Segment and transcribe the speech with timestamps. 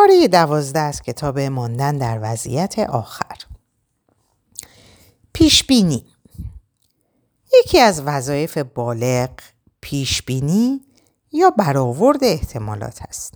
[0.00, 3.36] پاره دوازده از کتاب ماندن در وضعیت آخر
[5.32, 6.06] پیشبینی
[7.58, 9.30] یکی از وظایف بالغ
[9.80, 10.80] پیشبینی
[11.32, 13.34] یا برآورد احتمالات است.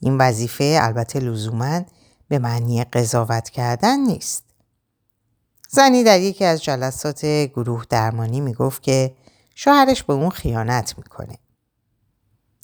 [0.00, 1.82] این وظیفه البته لزوما
[2.28, 4.44] به معنی قضاوت کردن نیست.
[5.68, 9.14] زنی در یکی از جلسات گروه درمانی می‌گفت که
[9.54, 11.38] شوهرش به اون خیانت می‌کنه.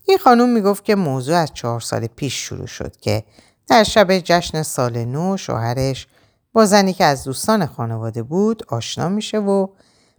[0.08, 3.24] این خانوم می‌گفت که موضوع از چهار سال پیش شروع شد که
[3.68, 6.06] در شب جشن سال نو شوهرش
[6.52, 9.66] با زنی که از دوستان خانواده بود آشنا میشه و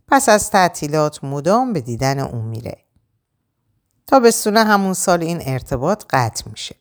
[0.08, 2.78] پس از تعطیلات مدام به دیدن اون میره.
[4.08, 6.76] تا به سونه همون سال این ارتباط قطع میشه.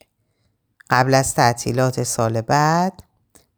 [0.90, 3.02] قبل از تعطیلات سال بعد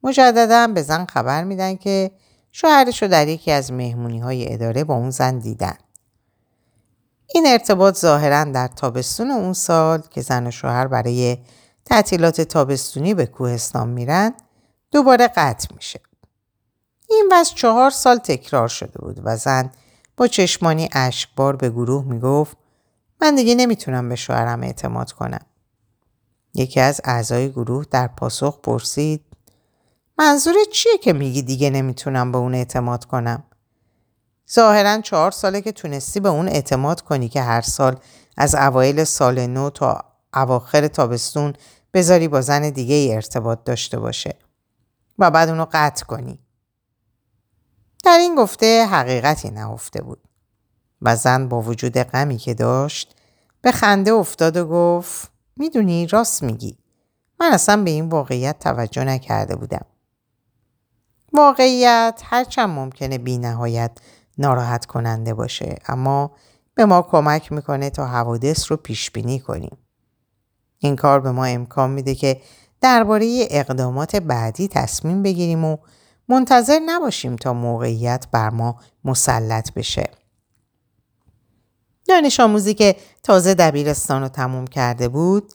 [0.02, 2.10] مجددا به زن خبر میدن که
[2.52, 5.76] شوهرش رو در یکی از مهمونی های اداره با اون زن دیدن.
[7.40, 11.38] این ارتباط ظاهرا در تابستون اون سال که زن و شوهر برای
[11.84, 14.34] تعطیلات تابستونی به کوهستان میرن
[14.90, 16.00] دوباره قطع میشه.
[17.08, 19.70] این وضع چهار سال تکرار شده بود و زن
[20.16, 22.56] با چشمانی اشکبار به گروه می‌گفت
[23.20, 25.46] من دیگه نمی‌تونم به شوهرم اعتماد کنم.
[26.54, 29.24] یکی از اعضای گروه در پاسخ پرسید
[30.18, 33.42] منظور چیه که میگی دیگه نمی‌تونم به اون اعتماد کنم؟
[34.52, 37.98] ظاهرا چهار ساله که تونستی به اون اعتماد کنی که هر سال
[38.36, 41.52] از اوایل سال نو تا اواخر تابستون
[41.94, 44.36] بذاری با زن دیگه ای ارتباط داشته باشه
[45.18, 46.38] و بعد اونو قطع کنی.
[48.04, 50.20] در این گفته حقیقتی نهفته بود
[51.02, 53.14] و زن با وجود غمی که داشت
[53.62, 56.78] به خنده افتاد و گفت می‌دونی راست میگی
[57.40, 59.86] من اصلا به این واقعیت توجه نکرده بودم.
[61.32, 63.90] واقعیت هرچند ممکنه بی نهایت
[64.38, 66.30] ناراحت کننده باشه اما
[66.74, 69.78] به ما کمک می‌کنه تا حوادث رو پیش بینی کنیم.
[70.78, 72.40] این کار به ما امکان میده که
[72.80, 75.76] درباره اقدامات بعدی تصمیم بگیریم و
[76.28, 80.10] منتظر نباشیم تا موقعیت بر ما مسلط بشه.
[82.08, 85.52] دانش آموزی که تازه دبیرستان رو تموم کرده بود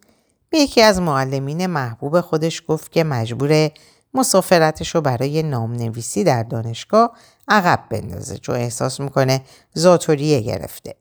[0.50, 3.70] به یکی از معلمین محبوب خودش گفت که مجبور
[4.14, 9.42] مسافرتش رو برای نام نویسی در دانشگاه عقب بندازه چون احساس می‌کنه
[9.74, 10.96] زاتوریه گرفته.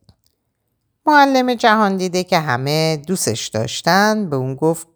[1.06, 4.86] معلم جهان دیده که همه دوستش داشتن به اون گفت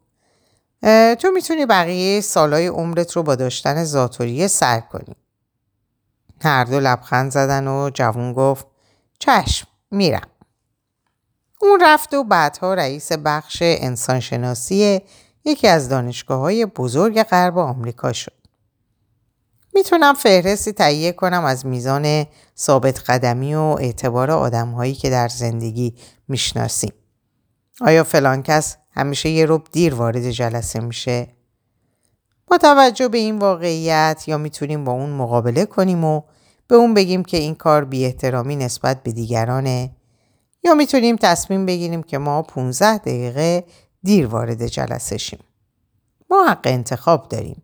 [1.19, 5.17] تو می‌تونی بقیه سالای عمرت رو با داشتن زاتوریه سر کنی.
[6.43, 8.67] هر دو لبخند زدن و جوون گفت
[9.19, 10.29] چشم میرم.
[11.61, 15.01] اون رفت و بعدها رئیس بخش انسانشناسی
[15.45, 18.38] یکی از دانشگاه های بزرگ غرب آمریکا شد.
[19.75, 22.27] می‌تونم فهرستی تهیه کنم از میزان
[22.59, 25.95] ثابت قدمی و اعتبار آدم هایی که در زندگی
[26.29, 26.93] می‌شناسیم.
[27.81, 31.29] آیا فلان کس همیشه یه رب دیر وارد جلسه میشه؟
[32.47, 36.23] با توجه به این واقعیت یا می‌تونیم با اون مقابله کنیم و
[36.69, 39.91] به اون بگیم که این کار بی احترامی نسبت به دیگرانه
[40.65, 43.65] یا می‌تونیم تصمیم بگیریم که ما 15 دقیقه
[44.03, 45.39] دیر وارد جلسه شیم.
[46.31, 47.63] ما حق انتخاب داریم.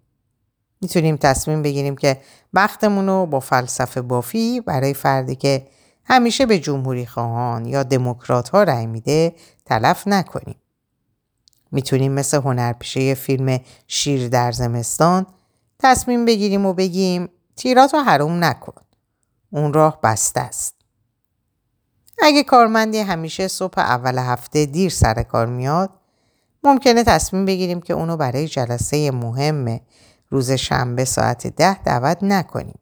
[0.85, 2.21] می‌تونیم تصمیم بگیریم که
[2.53, 5.67] وقتمون رو با فلسفه بافی برای فردی که
[6.05, 9.35] همیشه به جمهوری خواهان یا دموکرات ها رأی میده
[9.65, 10.57] تلف نکنیم.
[11.73, 15.27] می‌تونیم مثل هنرپیشه فیلم شیر در زمستان
[15.79, 18.83] تصمیم بگیریم و بگیم تیرات رو حروم نکن.
[19.51, 20.75] اون راه بسته است.
[22.23, 25.91] اگه کارمندی همیشه صبح اول هفته دیر سر کار میاد
[26.65, 29.81] ممکنه تصمیم بگیریم که اونو برای جلسه مهم
[30.35, 32.79] روز شنبه ساعت ده دعوت نکنیم.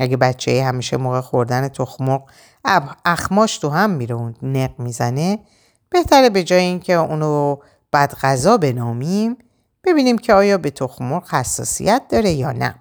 [0.00, 2.30] اگه بچه همیشه موقع خوردن تخمق
[3.04, 5.38] اخماش تو هم میره و نق می‌زنه
[5.90, 7.56] بهتره به جای اینکه اونو
[7.92, 9.38] بد غذا بنامیم
[9.84, 12.74] ببینیم که آیا به تخمق حساسیت داره یا نه.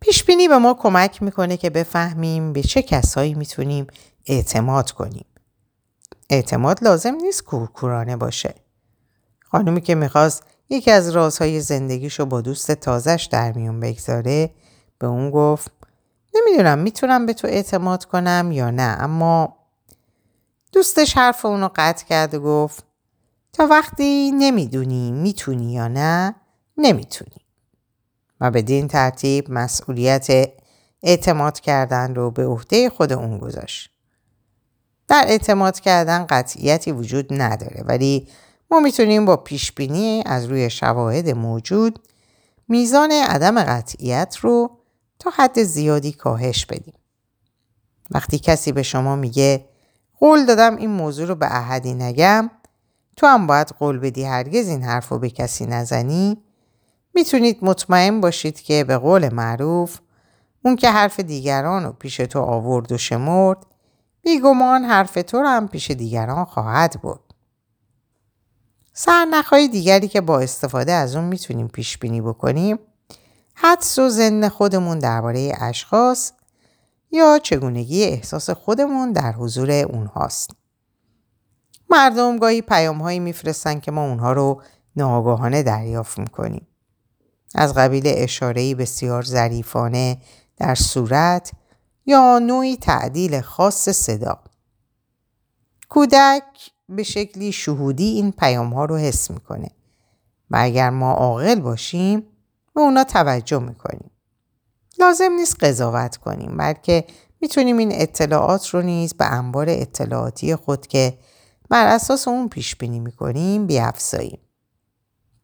[0.00, 3.86] پیشبینی به ما کمک می‌کنه که بفهمیم به چه کسایی می‌تونیم
[4.26, 5.26] اعتماد کنیم.
[6.30, 8.54] اعتماد لازم نیست کورکورانه باشه.
[9.44, 14.50] خانومی که می‌خواست یکی از رازهای زندگیشو با دوست تازش در میون بگذاره
[14.98, 15.72] به اون گفت
[16.34, 19.56] نمی‌دونم می‌تونم به تو اعتماد کنم یا نه اما
[20.72, 22.84] دوستش حرف اونو قطع کرد و گفت
[23.52, 26.34] تا وقتی نمی‌دونی می‌تونی یا نه
[26.76, 27.42] نمی‌تونی
[28.40, 30.28] و بدین ترتیب مسئولیت
[31.02, 33.90] اعتماد کردن رو به عهده خود اون گذاشت.
[35.08, 38.28] در اعتماد کردن قطعیتی وجود نداره ولی
[38.70, 41.98] ما می‌تونیم با پیشبینی از روی شواهد موجود
[42.68, 44.70] میزان عدم قطعیت رو
[45.18, 46.94] تا حد زیادی کاهش بدیم.
[48.10, 49.68] وقتی کسی به شما میگه
[50.20, 52.50] قول دادم این موضوع رو به احدی نگم
[53.16, 56.42] تو هم باید قول بدی هرگز این حرف رو به کسی نزنی
[57.14, 59.98] می‌تونید مطمئن باشید که به قول معروف
[60.64, 63.66] اون که حرف دیگران رو پیش تو آورد و شمرد
[64.22, 67.27] بیگمان حرف تو رو هم پیش دیگران خواهد بود.
[69.00, 72.78] سرنخهای دیگری که با استفاده از اون می‌تونیم پیش بینی بکنیم
[73.54, 76.32] حدس و زن خودمون درباره اشخاص
[77.10, 80.50] یا چگونگی احساس خودمون در حضور اونهاست.
[81.90, 84.62] مردم گاهی پیام هایی میفرستن که ما اونها رو
[84.96, 86.66] ناگاهانه دریافت می‌کنیم.
[87.54, 90.18] از قبیل اشارهی بسیار ظریفانه
[90.56, 91.52] در صورت
[92.06, 94.38] یا نوعی تعدیل خاص صدا.
[95.88, 99.70] کودک به شکلی شهودی این پیام ها رو حس می‌کنه
[100.50, 102.22] و اگر ما عاقل باشیم
[102.74, 104.10] به اونا توجه می‌کنیم.
[104.98, 107.04] لازم نیست قضاوت کنیم بلکه
[107.40, 111.18] می‌تونیم این اطلاعات رو نیز به انبار اطلاعاتی خود که
[111.70, 114.38] بر اساس اون پیش بینی می‌کنیم بیافزاییم.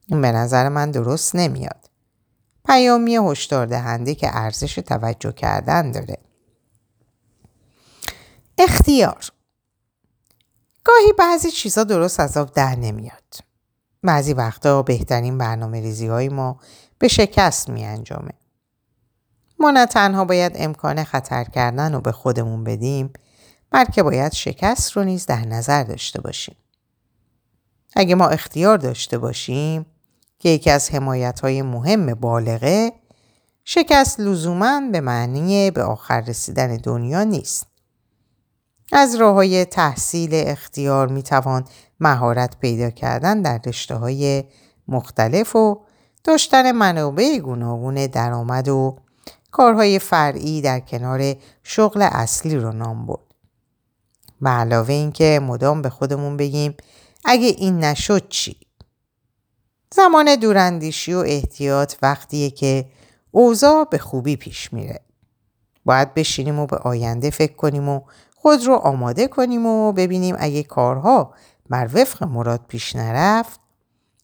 [0.07, 1.91] این به نظر من درست نمیاد.
[2.65, 6.19] پیامی هشدار دهنده که ارزش توجه کردن داره.
[8.59, 9.34] اختیار
[10.85, 13.35] گاهی بعضی چیزا درست از آب در نمیاد.
[14.03, 16.61] بعضی وقتا بهترین برنامه ریزی های ما
[16.99, 18.33] به شکست می انجامه.
[19.59, 23.13] ما نه تنها باید امکان خطر کردن رو به خودمون بدیم
[23.71, 26.57] بلکه باید شکست رو نیز در نظر داشته باشیم.
[27.97, 29.87] اگه ما اختیار داشته باشیم
[30.39, 32.93] که یکی از حمایت های مهم بالغه
[33.65, 37.67] شکست لزوما به معنی به آخر رسیدن دنیا نیست.
[38.93, 41.65] از راه های تحصیل اختیار می توان
[42.01, 44.45] مهارت پیدا کردن در رشته های
[44.89, 45.81] مختلف و
[46.25, 48.97] داشتن منابع گوناگون درآمد و
[49.51, 53.21] کارهای فرعی در کنار شغل اصلی رو نام برد.
[54.41, 56.75] به علاوه اینکه مدام به خودمون بگیم
[57.25, 58.57] اگه این نشد چی؟
[59.95, 62.85] زمان دوراندیشی و احتیاط وقتیه که
[63.31, 65.01] اوضاع به خوبی پیش میره.
[65.85, 68.01] باید بشینیم و به آینده فکر کنیم و
[68.45, 71.35] خود رو آماده کنیم و ببینیم اگه کارها
[71.71, 73.61] بر وفق مراد پیش نرفت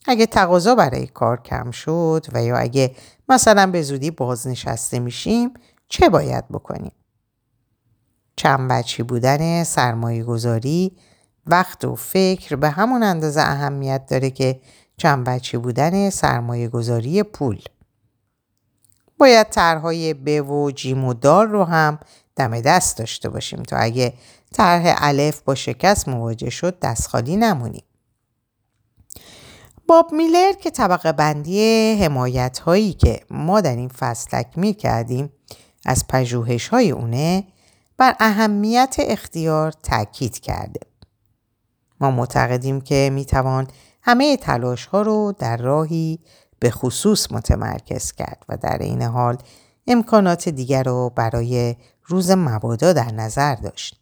[0.05, 2.95] اگه تقاضا برای کار کم شد و یا اگه
[3.29, 5.53] مثلا به زودی بازنشسته میشیم
[5.87, 6.91] چه باید بکنیم؟
[8.35, 10.97] چند بچی بودن سرمایه گذاری
[11.47, 14.61] وقت و فکر به همون اندازه اهمیت داره که
[14.97, 17.61] چند بچه بودن سرمایه گذاری پول.
[19.17, 21.99] باید طرحهای ب و جیم و دار رو هم
[22.35, 24.13] دم دست داشته باشیم تا اگه
[24.53, 27.83] طرح الف با شکست مواجه شد دست خالی نمونیم.
[29.87, 35.29] باب میلر که طبقه بندی حمایت هایی که ما در این فصل تکمیل کردیم
[35.85, 37.43] از پژوهش های اونه
[37.97, 40.79] بر اهمیت اختیار تاکید کرده.
[41.99, 43.67] ما معتقدیم که می‌توان
[44.01, 46.19] همه تلاش ها رو در راهی
[46.59, 49.37] به خصوص متمرکز کرد و در این حال
[49.87, 51.75] امکانات دیگر رو برای
[52.11, 54.01] روز مبادا در نظر داشت.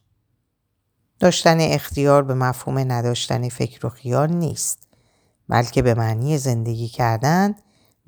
[1.20, 4.88] داشتن اختیار به مفهوم نداشتن فکر و خیال نیست
[5.50, 7.56] بلکه به معنی زندگی کردن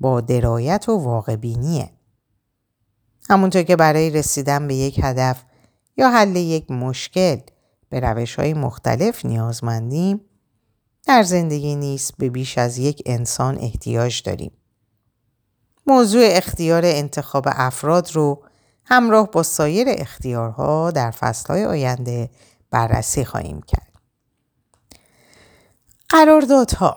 [0.00, 1.90] با درایت و واقع بینیه.
[3.30, 5.42] همونطور که برای رسیدن به یک هدف
[5.96, 7.36] یا حل یک مشکل
[7.88, 10.20] به روش های مختلف نیازمندیم
[11.06, 14.52] در زندگی نیست به بیش از یک انسان احتیاج داریم.
[15.86, 18.42] موضوع اختیار انتخاب افراد رو
[18.84, 22.30] همراه با سایر اختیارها در فصلهای آینده
[22.70, 23.92] بررسی خواهیم کرد.
[26.08, 26.96] قراردادها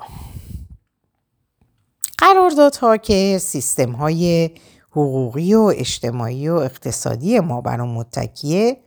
[2.18, 4.52] قراردادها که سیستم های
[4.92, 8.78] حقوقی و اجتماعی و اقتصادی ما بر متکیه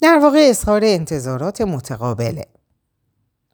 [0.00, 2.46] در واقع اظهار انتظارات متقابله.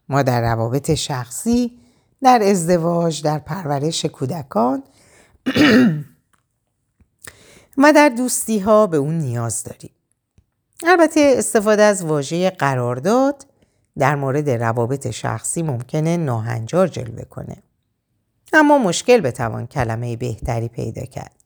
[0.09, 1.79] ما در روابط شخصی،
[2.23, 4.83] در ازدواج، در پرورش کودکان
[7.79, 9.91] و در دوستی ها به اون نیاز داریم.
[10.87, 13.47] البته استفاده از واژه قرارداد
[13.99, 17.57] در مورد روابط شخصی ممکنه ناهنجار جلوه کنه.
[18.53, 21.37] اما مشکل بتوان کلمه بهتری پیدا کرد.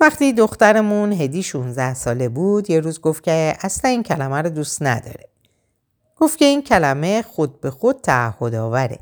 [0.00, 4.82] وقتی دخترمون هدی 16 ساله بود یه روز گفت که اصلا این کلمه رو دوست
[4.82, 5.28] نداره.
[6.16, 8.98] گفت که این کلمه خود به خود تعهد آوره.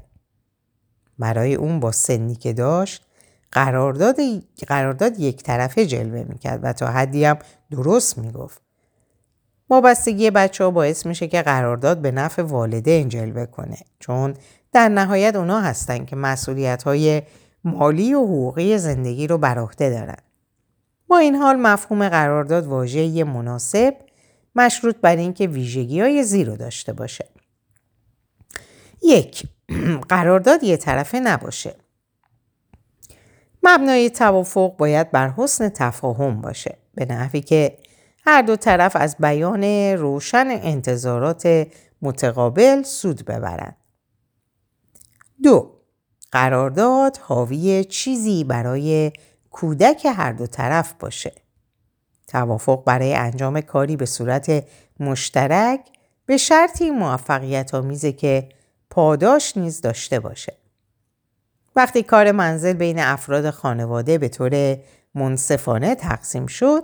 [1.19, 3.07] برای اون با سنی که داشت
[3.53, 4.17] قرارداد,
[4.67, 7.39] قرارداد یک طرفه جلوه می‌کرد و تا حدی هم
[7.71, 8.63] درست می‌گفت.
[9.71, 14.35] وابستگی بچه ها باعث میشه که قرارداد به نفع والدین جلوه کنه چون
[14.73, 17.23] در نهایت اونا هستن که مسئولیت های
[17.65, 20.19] مالی و حقوقی زندگی رو بر عهده دارن.
[21.09, 23.95] با این حال مفهوم قرارداد واژه مناسب
[24.55, 27.29] مشروط بر اینکه ویژگی های زیر رو داشته باشه.
[29.03, 29.47] یک
[30.09, 31.75] قرارداد یه طرفه نباشه.
[33.65, 37.79] مبنای توافق باید بر حسن تفاهم باشه به نحوی که
[38.27, 39.65] هر دو طرف از بیان
[39.99, 41.67] روشن انتظارات
[42.03, 43.77] متقابل سود ببرند.
[45.43, 45.71] دو
[46.33, 49.13] قرارداد حاوی چیزی برای
[49.51, 51.33] کودک هر دو طرف باشه.
[52.29, 54.65] توافق برای انجام کاری به صورت
[55.01, 55.81] مشترک
[56.27, 58.49] به شرطی موفقیت آمیزه که
[58.91, 60.64] پاداش نیز داشته باشه.
[61.77, 64.77] وقتی کار منزل بین افراد خانواده به طور
[65.15, 66.83] منصفانه تقسیم شد،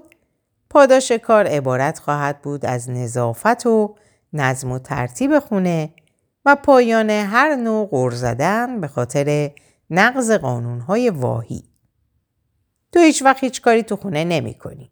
[0.71, 3.95] پاداش کار عبارت خواهد بود از نظافت و
[4.33, 5.91] نظم و ترتیب خونه
[6.45, 9.51] و پایان هر نوع غور زدن به خاطر
[9.91, 11.65] نقض قانونهای واهی.
[12.93, 14.91] تو هیچ وقت هیچ کاری تو خونه نمی کنی.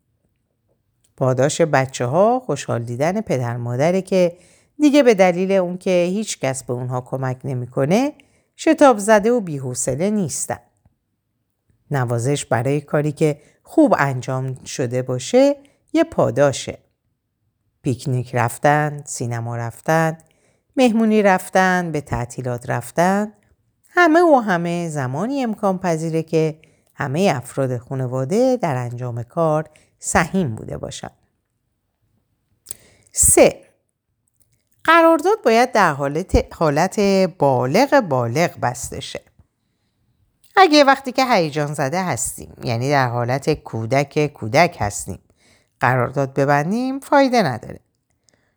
[1.17, 4.37] پاداش بچه ها خوشحال دیدن پدر مادره که
[4.81, 8.12] دیگه به دلیل اون که هیچ کس به اونها کمک نمی‌کنه
[8.61, 10.59] شتاب زده و بیحوصله نیستن.
[11.91, 15.57] نوازش برای کاری که خوب انجام شده باشه
[15.93, 16.79] یه پاداشه.
[17.83, 20.19] پیکنیک رفتن، سینما رفتن،
[20.77, 23.33] مهمونی رفتن، به تعطیلات رفتن،
[23.88, 26.61] همه و همه زمانی امکان پذیره که
[26.95, 31.17] همه افراد خانواده در انجام کار سهیم بوده باشند.
[33.12, 33.67] سه
[34.88, 37.00] قرارداد باید در حالت, حالت
[37.38, 39.21] بالغ بالغ بسته شه.
[40.57, 45.18] اگه وقتی که هیجان زده هستیم یعنی در حالت کودک کودک هستیم
[45.80, 47.80] قرارداد ببندیم فایده نداره.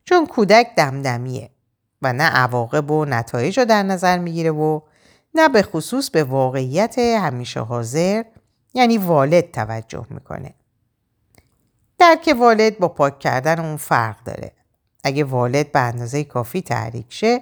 [0.03, 1.50] چون کودک دمدمیه
[2.01, 4.81] و نه عواقب و نتایج رو در نظر می‌گیره و
[5.35, 8.23] نه به خصوص به واقعیت همیشه حاضر
[8.73, 10.53] یعنی والد توجه می‌کنه.
[11.97, 14.60] درک والد با پاک کردن اون فرق داره.
[15.03, 17.41] اگه والد به اندازه کافی تحریک شه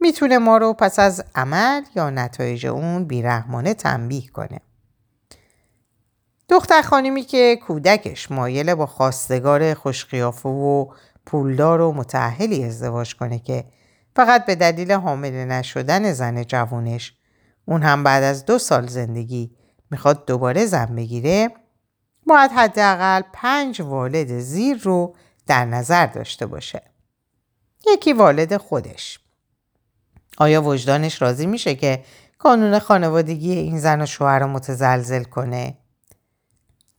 [0.00, 4.60] می‌تونه ما رو پس از عمل یا نتایج اون بیرحمانه تنبیه کنه.
[6.48, 10.86] دختر خانمی که کودکش مایل با خواستگار خوشقیافه و
[11.26, 13.64] پولدار و متعهلی ازدواج کنه که
[14.16, 17.14] فقط به دلیل حامل نشدن زن جوانش
[17.64, 19.50] اون هم بعد از دو سال زندگی
[19.90, 21.50] می‌خواد دوباره زن بگیره
[22.26, 25.14] باید حداقل پنج والد زیر رو
[25.50, 26.82] در نظر داشته باشه.
[27.86, 29.20] یکی والد خودش.
[30.38, 32.04] آیا وجدانش راضی میشه که
[32.38, 35.78] کانون خانوادگی این زن و شوهر رو متزلزل کنه؟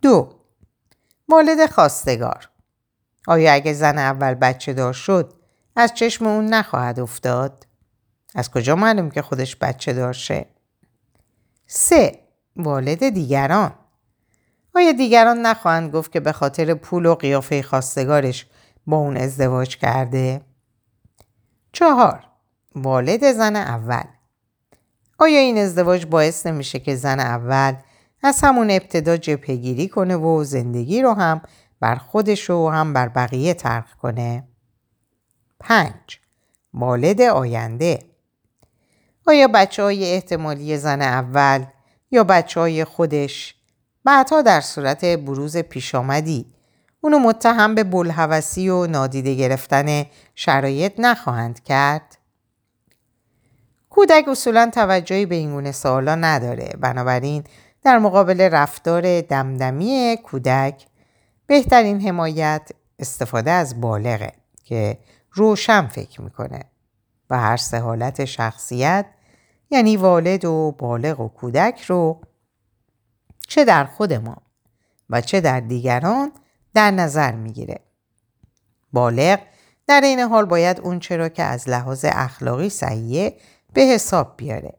[0.01, 0.35] دو
[1.29, 2.49] والد خواستگار
[3.27, 5.33] آیا اگه زن اول بچه دار شد
[5.75, 7.67] از چشم اون نخواهد افتاد؟
[8.35, 10.45] از کجا معلوم که خودش بچه دارشه؟
[11.67, 12.19] سه
[12.55, 13.73] والد دیگران
[14.75, 18.45] آیا دیگران نخواهند گفت که به خاطر پول و قیافه خواستگارش
[18.87, 20.41] با اون ازدواج کرده؟
[21.71, 22.23] چهار
[22.75, 24.03] والد زن اول
[25.19, 27.75] آیا این ازدواج باعث نمیشه که زن اول
[28.23, 31.41] از همون ابتدا جپگیری کنه و زندگی رو هم
[31.79, 34.43] بر خودش و هم بر بقیه ترک کنه؟
[35.59, 36.19] پنج
[36.73, 37.99] والد آینده
[39.27, 41.65] آیا بچه های احتمالی زن اول
[42.11, 43.55] یا بچه های خودش
[44.03, 46.45] بعدها در صورت بروز پیش آمدی.
[47.01, 50.05] اونو متهم به بلحوثی و نادیده گرفتن
[50.35, 52.17] شرایط نخواهند کرد؟
[53.89, 56.69] کودک اصولا توجهی به این گونه سوالا نداره.
[56.79, 57.43] بنابراین
[57.83, 60.85] در مقابل رفتار دمدمی کودک
[61.47, 64.31] بهترین حمایت استفاده از بالغه
[64.63, 64.97] که
[65.31, 66.63] روشن فکر می‌کنه.
[67.29, 69.05] و هر سه حالت شخصیت
[69.69, 72.21] یعنی والد و بالغ و کودک رو
[73.51, 74.37] چه در خود ما
[75.09, 76.31] و چه در دیگران
[76.73, 77.79] در نظر می‌گیره.
[78.93, 79.39] بالغ
[79.87, 83.35] در این حال باید اون چرا که از لحاظ اخلاقی صحیحه
[83.73, 84.73] به حساب بیاره.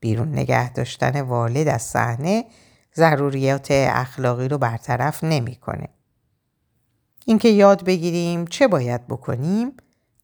[0.00, 2.44] بیرون نگه داشتن والد از صحنه
[2.96, 5.88] ضروریات اخلاقی رو برطرف نمی‌کنه.
[7.26, 9.76] اینکه یاد بگیریم چه باید بکنیم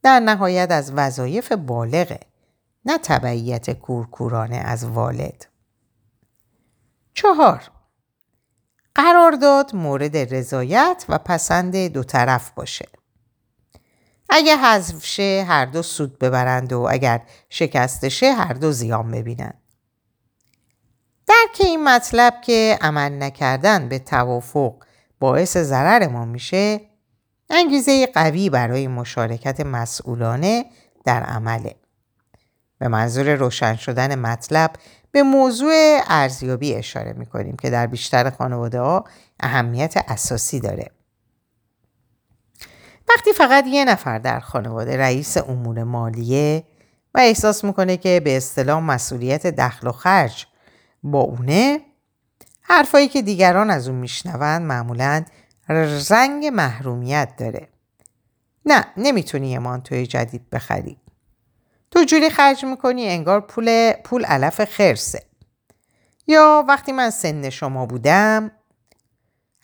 [0.03, 2.21] در نهایت از وظایف بالغه
[2.85, 5.52] نه تبعیت کورکورانه از والد.
[7.15, 7.71] چهار
[8.95, 12.89] قرارداد مورد رضایت و پسند دو طرف باشه.
[14.29, 19.59] اگه حذف شه هر دو سود ببرند و اگر شکسته شه هر دو زیان ببینند.
[21.27, 24.75] درک این مطلب که عمل نکردن به توافق
[25.21, 26.81] باعث ضرر ما میشه
[27.51, 30.65] انگیزه قوی برای مشارکت مسئولانه
[31.05, 31.77] در عمله.
[32.79, 34.73] به منظور روشن شدن مطلب
[35.13, 39.05] به موضوع ارزیابی اشاره می کنیم که در بیشتر خانواده ها
[39.41, 40.91] اهمیت اساسی داره.
[43.09, 46.65] وقتی فقط یه نفر در خانواده رئیس امور مالیه
[47.15, 50.47] و احساس می‌کنه که به اصطلاح مسئولیت دخل و خرج
[51.03, 51.81] با اونه
[52.61, 55.25] حرفایی که دیگران از اون میشنوند معمولا
[56.11, 57.69] رنگ محرومیت داره
[58.67, 60.97] نه نمی‌تونی یه مانتوی جدید بخری
[61.93, 65.23] تو جوری خرج می‌کنی انگار پول پول علف خرسه.
[66.27, 68.51] یا وقتی من سن شما بودم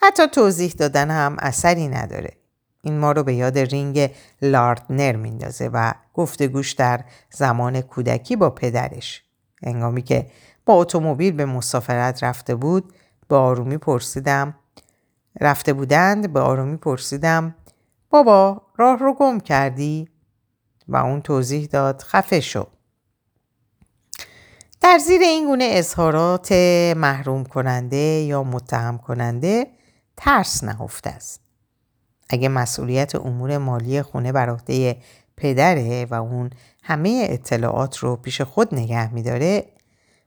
[0.03, 2.33] حتی توضیح دادن هم اثری نداره.
[2.83, 4.11] این ما رو به یاد رینگ
[4.43, 9.23] لاردنر میندازه و گفتگوش در زمان کودکی با پدرش.
[9.63, 10.31] انگامی که
[10.67, 12.93] با اتومبیل به مسافرت رفته بود
[13.29, 14.55] به آرومی پرسیدم.
[15.41, 17.55] رفته بودند به آرومی پرسیدم.
[18.11, 20.09] بابا راه رو گم کردی؟
[20.89, 22.67] و اون توضیح داد خفه شو.
[24.81, 26.53] در زیر این گونه اظهارات
[26.97, 29.67] محروم کننده یا متهم کننده
[30.17, 31.41] ترس نهفته است.
[32.31, 34.97] اگه مسئولیت امور مالی خونه بر عهده
[35.37, 36.51] پدره و اون
[36.83, 39.65] همه اطلاعات رو پیش خود نگه میداره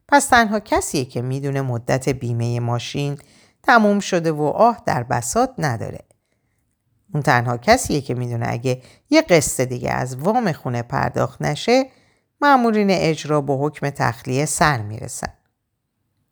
[0.07, 3.17] پس تنها کسیه که می‌دونه مدت بیمه ماشین
[3.63, 5.99] تموم شده و آه در بسات نداره.
[7.13, 11.85] اون تنها کسیه که می‌دونه اگه یه قسط دیگه از وام خونه پرداخت نشه
[12.41, 15.33] معمولین اجرا با حکم تخلیه سر می‌رسن.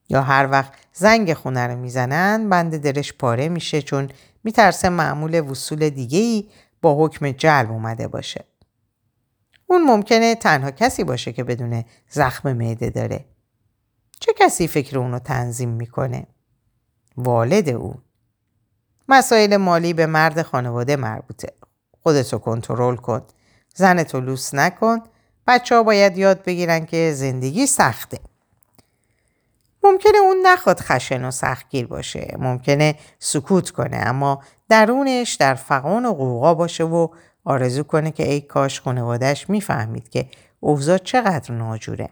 [0.10, 4.10] یا هر وقت زنگ خونه رو می‌زنن بند درش پاره میشه چون
[4.44, 6.50] میترسه معمول وصول دیگه ای
[6.82, 8.46] با حکم جلب اومده باشه.
[9.68, 13.26] اون ممکنه تنها کسی باشه که بدون زخم معده داره.
[14.20, 16.28] چه کسی فکر اونو تنظیم می‌کنه؟
[17.18, 17.96] والد او.
[19.12, 21.54] مسائل مالی به مرد خانواده مربوطه.
[22.04, 23.22] خودتو کنترل کن.
[23.76, 25.00] زنتو لوس نکن.
[25.48, 28.20] بچه ها باید یاد بگیرن که زندگی سخته.
[29.84, 32.36] ممکنه اون نخواد خشن و سختگیر باشه.
[32.40, 37.08] ممکنه سکوت کنه اما درونش در فقان و قوقا باشه و
[37.44, 42.10] آرزو کنه که ای کاش خانوادهش می‌فهمید که اوضاع چقدر ناجوره.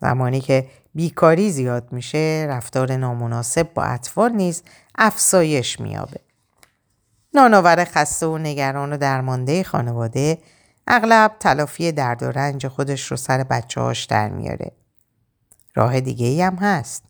[0.00, 4.62] زمانی که بیکاری زیاد میشه رفتار نامناسب با اطفال نیز
[4.94, 6.20] افزایش میابه.
[7.34, 10.38] نانآور خسته و نگران و درمانده خانواده
[10.86, 14.72] اغلب تلافی درد و رنج خودش رو سر بچه هاش در میاره.
[15.74, 17.04] راه دیگه ای هم هست.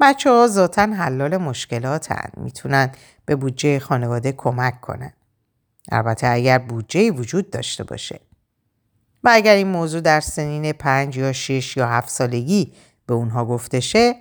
[0.00, 2.30] بچه ها ذاتا حلال مشکلات هن.
[2.36, 2.90] می‌تونن
[3.24, 5.12] به بودجه خانواده کمک کنن.
[5.92, 8.20] البته اگر بودجه وجود داشته باشه.
[9.24, 12.72] و اگر این موضوع در سنین پنج یا شش یا هفت سالگی
[13.06, 14.14] به اونها گفته شه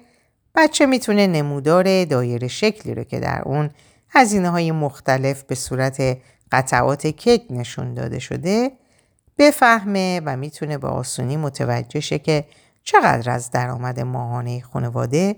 [0.56, 3.70] بچه می‌تونه نمودار دایره شکلی رو که در اون
[4.10, 6.18] هزینه های مختلف به صورت
[6.52, 8.72] قطعات کیک نشون داده شده
[9.38, 12.46] بفهمه و می‌تونه به آسونی متوجه شه که
[12.84, 15.36] چقدر از درآمد ماهانه خانواده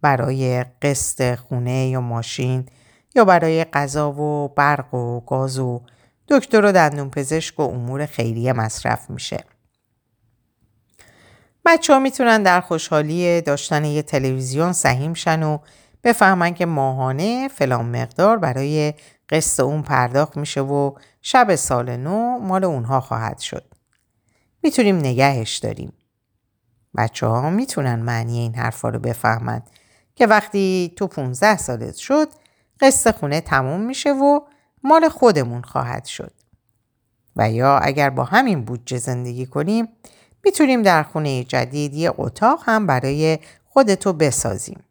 [0.00, 2.66] برای قسط خونه یا ماشین
[3.14, 5.80] یا برای غذا و برق و گاز و
[6.28, 9.44] دکتر و دندون پزشک و امور خیریه مصرف میشه.
[11.64, 15.58] بچه ها می‌تونن در خوشحالی داشتن یه تلویزیون سهیم شن و
[16.04, 18.94] بفهمن که ماهانه فلان مقدار برای
[19.28, 23.64] قسط اون پرداخت میشه و شب سال نو مال اونها خواهد شد.
[24.62, 25.92] می‌تونیم نگهش داریم.
[26.96, 29.62] بچه ها می‌تونن معنی این حرفا رو بفهمن
[30.14, 32.28] که وقتی تو 15 سالت شد
[32.80, 34.40] قسط خونه تموم میشه و
[34.84, 36.32] مال خودمون خواهد شد.
[37.36, 39.88] و یا اگر با همین بودجه زندگی کنیم
[40.44, 44.84] می‌تونیم در خونه جدید یه اتاق هم برای خودتو بسازیم.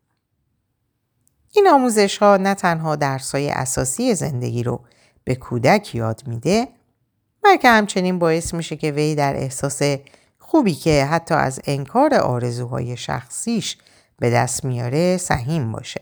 [1.56, 4.80] این آموزش ها نه تنها درسای اساسی زندگی رو
[5.24, 6.68] به کودک یاد میده
[7.44, 9.82] بلکه همچنین باعث میشه که وی در احساس
[10.40, 13.78] خوبی که حتی از انکار آرزوهای شخصیش
[14.20, 16.02] به دست میاره سهیم باشه.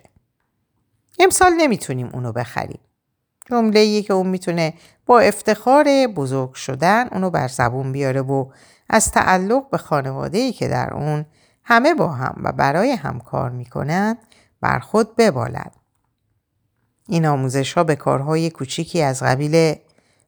[1.20, 2.80] امسال نمی‌تونیم اونو بخریم.
[3.52, 4.74] جمله که اون می‌تونه
[5.06, 8.46] با افتخار بزرگ شدن اونو بر زبون بیاره و
[8.90, 11.26] از تعلق به خانواده ای که در اون
[11.64, 14.18] همه با هم و برای هم کار می‌کنن
[14.62, 15.76] بر خود ببالد.
[17.08, 19.76] این آموزش ها به کارهای کوچیکی از قبیل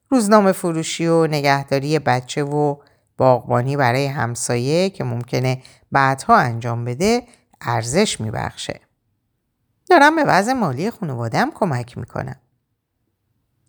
[0.10, 2.76] روزنامه فروشی و نگهداری بچه و
[3.18, 7.24] باغبانی برای همسایه که ممکنه بعدها انجام بده
[7.62, 8.80] ارزش میبخشه.
[9.90, 12.36] دارم به وضع مالی خانوادم کمک می‌کنم.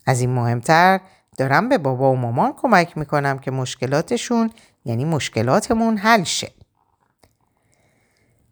[0.07, 1.01] از این مهمتر
[1.39, 4.51] دارم به بابا و مامان کمک می‌کنم که مشکلاتشون
[4.85, 6.53] یعنی مشکلاتمون حل شه.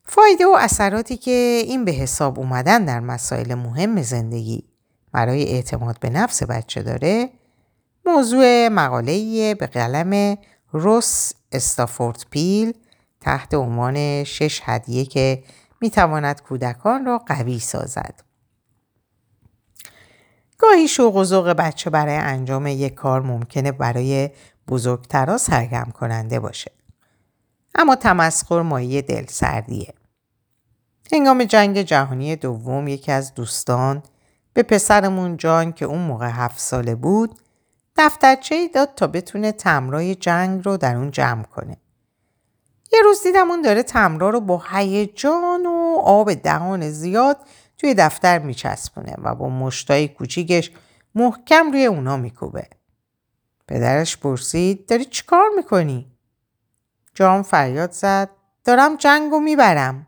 [0.04, 4.64] فایده و اثراتی که این به حساب اومدن در مسائل مهم زندگی
[5.12, 7.30] برای اعتماد به نفس بچه داره
[8.06, 10.36] موضوع مقاله به قلم
[10.72, 12.72] روس استافورد پیل
[13.20, 15.42] تحت عنوان شش هدیه که
[15.80, 18.14] می‌تواند کودکان را قوی سازد.
[20.62, 24.30] گاهی شوق و ذوق بچه برای انجام یک کار ممکنه برای
[24.68, 26.72] بزرگترا سرگرم کننده باشه.
[27.74, 29.94] اما تمسخر مایه دل سردیه.
[31.12, 34.02] هنگام جنگ جهانی دوم یکی از دوستان
[34.54, 37.38] به پسرمون جان که اون موقع هفت ساله بود
[37.96, 41.76] دفترچه ای داد تا بتونه تمرای جنگ رو در اون جمع کنه.
[42.92, 47.38] یه روز دیدم اون داره تمرا رو با هیجان و آب دهان زیاد
[47.82, 50.70] توی دفتر میچسبونه و با مشتای کوچیکش
[51.14, 52.68] محکم روی اونا میکوبه.
[53.68, 56.12] پدرش پرسید داری چیکار می‌کنی؟
[57.14, 58.30] جان فریاد زد
[58.64, 60.06] دارم جنگو می‌برم.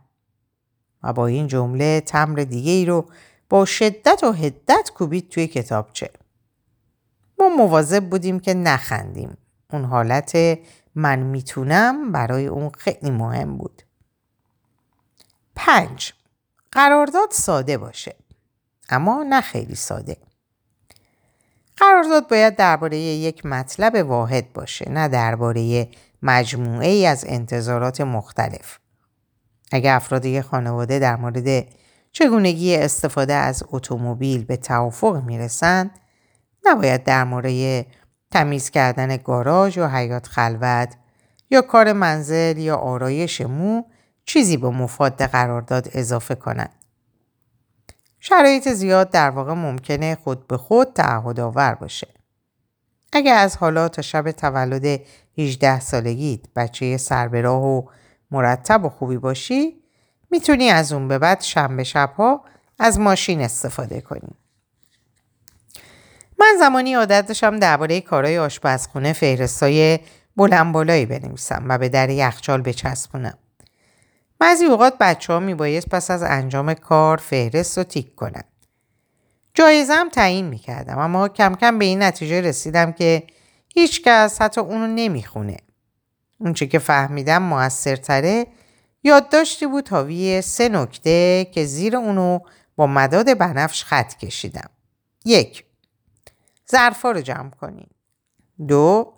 [1.02, 3.06] و با این جمله تمر دیگه ای رو
[3.48, 6.10] با شدت و هدت کوبید توی کتابچه.
[7.38, 9.36] ما مواظب بودیم که نخندیم.
[9.72, 10.58] اون حالت
[10.94, 13.82] من می‌تونم برای اون خیلی مهم بود.
[15.56, 16.12] پنج
[16.74, 18.16] قرارداد ساده باشه
[18.88, 20.16] اما نه خیلی ساده.
[21.76, 25.88] قرارداد باید درباره یک مطلب واحد باشه نه درباره
[26.22, 28.78] مجموعه ای از انتظارات مختلف.
[29.72, 31.66] اگر افراد یک خانواده در مورد
[32.12, 35.90] چگونگی استفاده از اتومبیل به توافق می‌رسند
[36.64, 37.86] نباید در مورد
[38.30, 40.94] تمیز کردن گاراژ یا حیات خلوت
[41.50, 43.82] یا کار منزل یا آرایش مو
[44.24, 46.74] چیزی به مفاد قرارداد اضافه کنند.
[48.20, 52.08] شرایط زیاد در واقع ممکنه خود به خود تعهد آور باشه.
[53.12, 55.00] اگر از حالا تا شب تولد
[55.38, 57.82] 18 سالگیت بچه سربراه و
[58.30, 59.82] مرتب و خوبی باشی
[60.30, 62.44] می‌تونی از اون به بعد شنبه شبها
[62.78, 64.34] از ماشین استفاده کنی.
[66.38, 69.98] من زمانی عادت داشتم درباره کارهای آشپزخونه فهرستای
[70.36, 73.38] بلند بالایی بنویسم و به در یخچال بچسبونم.
[74.38, 78.44] بعضی اوقات بچه ها میبایست پس از انجام کار فهرست رو تیک کنن.
[79.54, 83.22] جایزم تعیین می‌کردم اما کم کم به این نتیجه رسیدم که
[83.74, 85.56] هیچکس حتی اونو نمی‌خونه.
[86.38, 88.46] اونچه که فهمیدم موثرتره
[89.02, 92.38] یادداشتی بود حاوی سه نکته که زیر اونو
[92.76, 94.70] با مداد بنفش خط کشیدم.
[95.24, 95.64] یک
[96.70, 97.90] ظرفا رو جمع کنید.
[98.68, 99.12] دو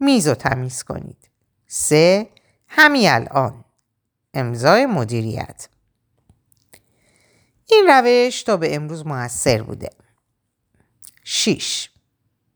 [0.00, 1.30] میز رو تمیز کنید.
[1.66, 2.28] سه
[2.68, 3.64] همین الان
[4.34, 5.68] امضای مدیریت
[7.66, 9.90] این روش تا به امروز موثر بوده.
[11.24, 11.90] 6.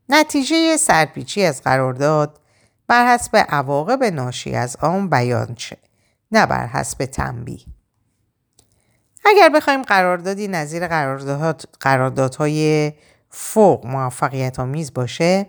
[0.08, 2.40] نتیجه سرپیچی از قرارداد
[2.86, 5.78] بر حسب عواقب ناشی از آن بیان شه
[6.32, 7.64] نه بر حسب تنبیه
[9.24, 10.88] اگر بخوایم قراردادی نظیر
[11.80, 12.92] قراردادهای
[13.30, 15.46] فوق موفقیت آمیز باشه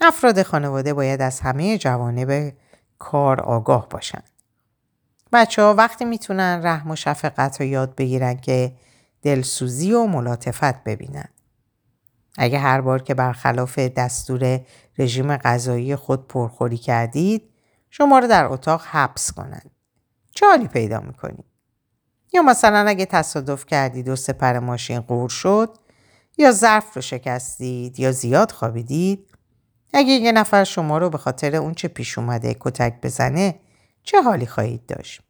[0.00, 2.52] افراد خانواده باید از همه جوانب
[2.98, 4.30] کار آگاه باشند.
[5.32, 8.72] بچه ها وقتی می‌تونن رحم و شفقت رو یاد بگیرن که
[9.22, 11.28] دلسوزی و ملاتفت ببینن.
[12.38, 14.60] اگه هر بار که برخلاف دستور
[14.98, 17.50] رژیم غذایی خود پرخوری کردید
[17.90, 19.70] شما رو در اتاق حبس کنند.
[20.34, 21.44] چه حالی پیدا می‌کنید؟
[22.32, 25.78] یا مثلا اگه تصادف کردید و سپر ماشین قور شد
[26.38, 29.30] یا ظرف رو شکستید یا زیاد خوابیدید
[29.94, 33.54] اگه یه نفر شما رو به خاطر اون چه پیش اومده کتک بزنه
[34.08, 35.20] چه حالی خواهید داشت؟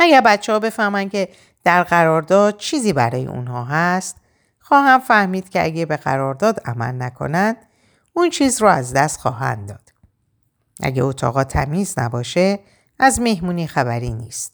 [0.00, 1.28] اگر بچه ها بفهمن که
[1.64, 4.16] در قرارداد چیزی برای اونها هست
[4.58, 7.56] خواهم فهمید که اگه به قرارداد عمل نکنند
[8.12, 9.92] اون چیز رو از دست خواهند داد.
[10.80, 12.60] اگه اتاقا تمیز نباشه
[12.98, 14.52] از مهمونی خبری نیست.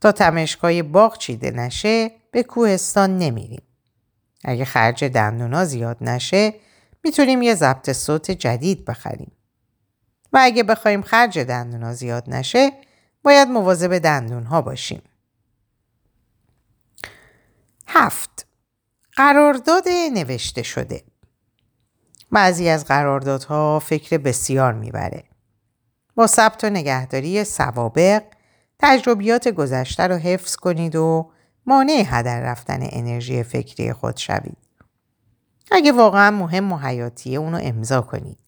[0.00, 3.62] تا تمشکای باغ چیده نشه به کوهستان نمیریم.
[4.44, 6.54] اگه خرج دندونا زیاد نشه
[7.04, 9.35] می‌تونیم یه ضبط صوت جدید بخریم.
[10.32, 12.72] و اگه بخوایم خرج دندونا زیاد نشه
[13.22, 15.02] باید مواظب دندونها باشیم.
[17.86, 18.46] هفت
[19.12, 21.04] قرارداد نوشته شده
[22.32, 25.24] بعضی از قراردادها فکر بسیار می‌بره.
[26.14, 28.22] با ثبت و نگهداری سوابق
[28.78, 31.30] تجربیات گذشته رو حفظ کنید و
[31.66, 34.58] مانع هدر رفتن انرژی فکری خود شوید.
[35.70, 38.38] اگه واقعا مهم و حیاتیه اونو امضا کنید.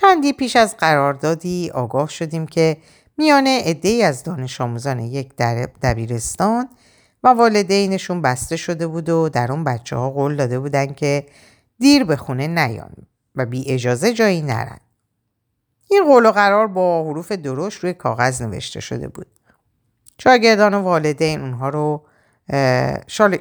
[0.00, 2.76] چندی پیش از قراردادی آگاه شدیم که
[3.16, 5.36] میان عده از دانش آموزان یک
[5.82, 6.68] دبیرستان
[7.24, 11.26] و والدینشون بسته شده بود و در اون بچه ها قول داده بودن که
[11.78, 12.92] دیر به خونه نیان
[13.34, 14.78] و بی اجازه جایی نرن.
[15.90, 19.26] این قول و قرار با حروف درشت روی کاغذ نوشته شده بود.
[20.18, 22.04] شاگردان و والدین اونها رو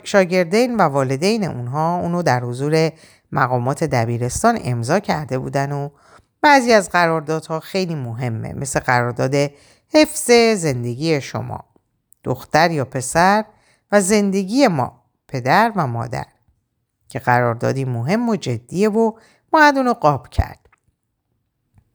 [0.03, 2.91] شاگردین و والدین اونها اونو در حضور
[3.31, 5.89] مقامات دبیرستان امضا کرده بودن و
[6.41, 9.51] بعضی از قراردادها خیلی مهمه مثل قرارداد
[9.93, 11.65] حفظ زندگی شما
[12.23, 13.45] دختر یا پسر
[13.91, 16.25] و زندگی ما پدر و مادر
[17.07, 19.11] که قراردادی مهم و جدیه و
[19.51, 20.69] باید اونو قاب کرد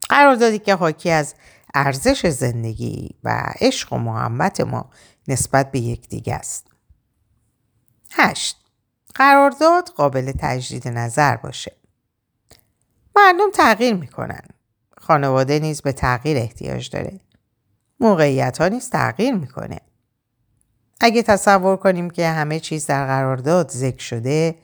[0.09, 1.35] قراردادی که حاکی از
[1.74, 4.90] ارزش زندگی و عشق و محبت ما
[5.28, 6.66] نسبت به یکدیگه است.
[8.11, 8.57] هشت
[9.14, 11.82] قرارداد قابل تجدید نظر باشه.
[13.16, 14.42] مردم تغییر می‌کنن.
[14.98, 17.20] خانواده نیز به تغییر احتیاج داره.
[18.01, 19.81] موقعیت ها نیز تغییر می‌کنه.
[21.01, 24.55] اگه تصور کنیم که همه چیز در قرارداد ذکر شده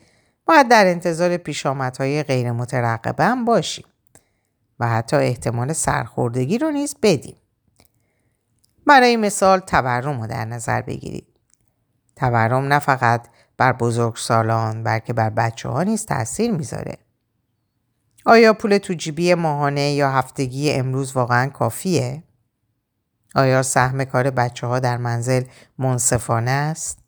[0.45, 3.85] باید در انتظار پیشامدهای غیر مترقبه هم باشیم
[4.79, 7.35] و حتی احتمال سرخوردگی رو نیز بدیم.
[8.87, 11.27] برای مثال تورم رو در نظر بگیرید.
[12.15, 16.97] تورم نه فقط بر بزرگسالان بلکه بر بچه ها نیز تاثیر می‌ذاره.
[18.29, 22.23] آیا پول تو جیبی ماهانه یا هفتگی امروز واقعا کافیه؟
[23.35, 25.43] آیا سهم کار بچه ها در منزل
[25.77, 26.99] منصفانه است؟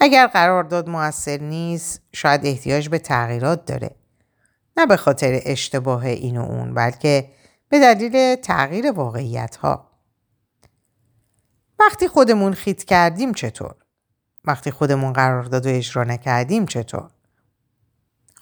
[0.00, 3.90] اگر قرارداد موثر نیست شاید احتیاج به تغییرات داره.
[4.76, 7.30] نه به خاطر اشتباه این و اون بلکه
[7.68, 9.90] به دلیل تغییر واقعیت ها.
[11.80, 13.74] وقتی خودمون خیت کردیم چطور؟
[14.44, 17.10] وقتی خودمون قرارداد و اجرا نکردیم چطور؟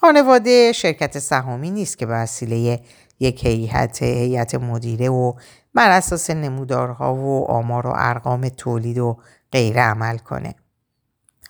[0.00, 2.80] خانواده شرکت سهامی نیست که به وسیله
[3.20, 5.32] یک هیئت هیئت مدیره و
[5.74, 9.18] بر اساس نمودارها و آمار و ارقام تولید و
[9.52, 10.54] غیره عمل کنه.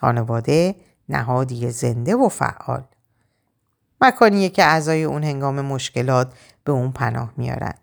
[0.00, 0.74] خانواده
[1.08, 2.84] نهادی زنده و فعال.
[4.00, 6.32] مکانیه که اعضای اون هنگام مشکلات
[6.64, 7.74] به اون پناه میارن.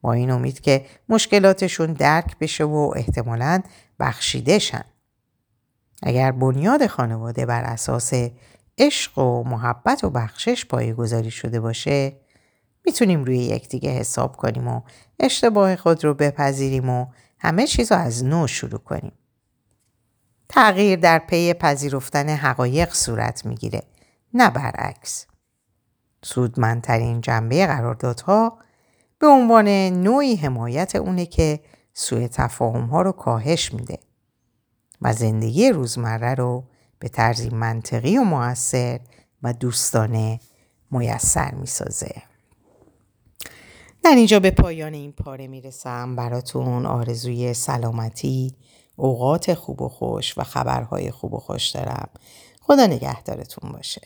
[0.00, 3.62] با این امید که مشکلاتشون درک بشه و احتمالاً
[4.00, 4.84] بخشیده شن.
[6.02, 8.12] اگر بنیاد خانواده بر اساس
[8.78, 12.16] عشق و محبت و بخشش پایه گذاری شده باشه
[12.84, 14.80] می‌تونیم روی یکدیگه حساب کنیم و
[15.20, 17.06] اشتباه خود رو بپذیریم و
[17.38, 19.12] همه چیز رو از نو شروع کنیم.
[20.48, 23.82] تغییر در پی پذیرفتن حقایق صورت می‌گیره
[24.34, 25.26] نه برعکس.
[26.22, 28.58] سودمندترین جنبه قراردادها
[29.18, 31.60] به عنوان نوعی حمایت اونه که
[31.92, 33.98] سوء تفاهم ها رو کاهش میده
[35.02, 36.64] و زندگی روزمره رو
[36.98, 39.00] به طرزی منطقی و موثر
[39.42, 40.40] و دوستانه
[40.90, 42.22] میسر می‌سازه.
[44.04, 46.16] در اینجا به پایان این پاره می‌رسم.
[46.16, 48.54] براتون آرزوی سلامتی
[48.96, 52.08] اوقات خوب و خوش و خبرهای خوب و خوش دارم.
[52.60, 54.00] خدا نگهدارتون باشه.